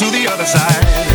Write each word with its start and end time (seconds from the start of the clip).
to 0.00 0.10
the 0.10 0.26
other 0.26 0.46
side. 0.46 1.09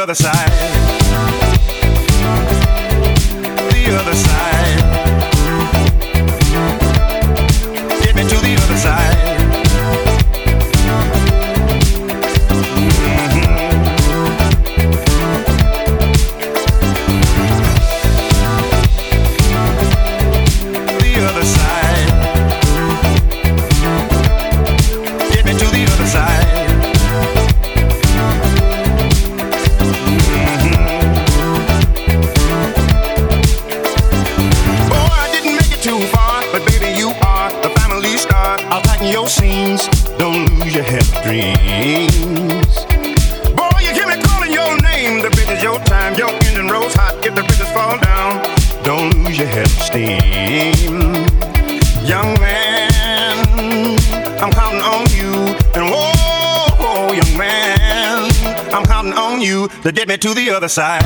other 0.00 0.14
side. 0.14 0.49
To 59.82 59.92
get 59.92 60.08
me 60.08 60.18
to 60.18 60.34
the 60.34 60.50
other 60.50 60.68
side. 60.68 61.02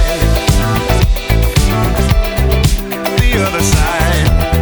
The 3.19 3.45
other 3.47 3.61
side. 3.61 4.54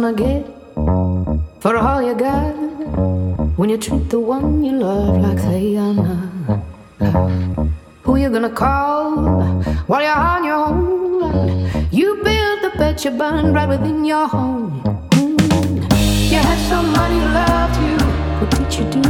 Gonna 0.00 0.16
get 0.16 0.46
for 1.60 1.76
all 1.76 2.00
you 2.00 2.14
got 2.14 2.54
when 3.58 3.68
you 3.68 3.76
treat 3.76 4.08
the 4.08 4.18
one 4.18 4.64
you 4.64 4.72
love 4.72 5.18
like 5.18 5.36
they 5.42 5.76
are 5.76 5.92
not? 5.92 6.62
Who 8.04 8.16
you 8.16 8.30
gonna 8.30 8.48
call 8.48 9.42
while 9.86 10.00
you're 10.00 10.22
on 10.32 10.44
your 10.44 10.56
own? 10.56 11.70
You 11.92 12.14
build 12.24 12.62
the 12.62 12.72
bed 12.78 13.04
you 13.04 13.10
burn 13.10 13.52
right 13.52 13.68
within 13.68 14.06
your 14.06 14.26
home. 14.26 14.80
You 16.32 16.40
had 16.48 16.60
somebody 16.72 17.16
who 17.20 17.26
loved 17.40 17.76
you, 17.84 17.96
what 18.38 18.50
did 18.56 18.70
you 18.76 18.84
do? 18.96 19.04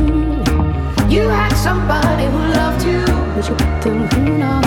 You 1.15 1.29
had 1.29 1.55
somebody 1.55 2.25
who 2.33 2.41
loved 2.59 2.85
you, 2.85 3.05
but 3.35 3.49
you 3.49 3.55
put 3.55 3.83
them 3.83 4.09
through 4.09 4.43
on 4.43 4.63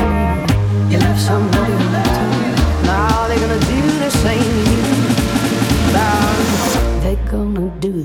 You 0.89 0.99
left 0.99 1.19
somebody 1.19 1.73
who 1.73 1.85
loved 1.97 2.15
you. 2.39 2.51
Now 2.87 3.27
they're 3.27 3.39
gonna 3.39 3.59
do 3.59 3.81
the 3.99 4.09
same 4.09 4.72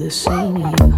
the 0.08 0.14
same. 0.14 0.97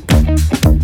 Thank 0.53 0.65
you. 0.65 0.80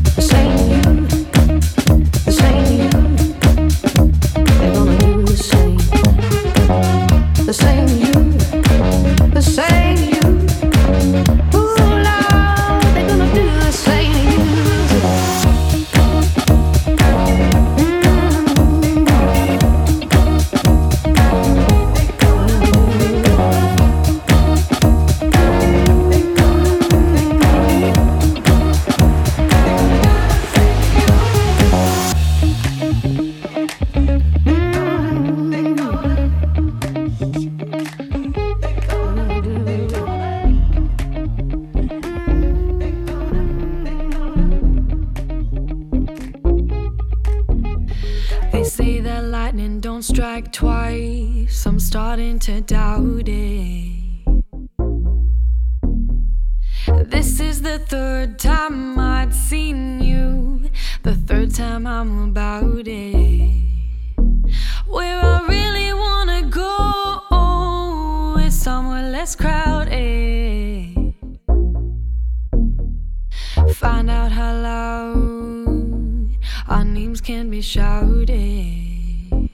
Find 73.77 74.09
out 74.09 74.31
how 74.31 74.53
loud 74.55 76.29
our 76.67 76.83
names 76.83 77.21
can 77.21 77.51
be 77.51 77.61
shouted, 77.61 78.31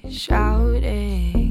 shouted. 0.09 1.42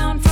on 0.00 0.27